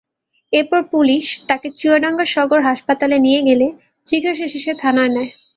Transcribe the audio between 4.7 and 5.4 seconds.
থানায় নেয়।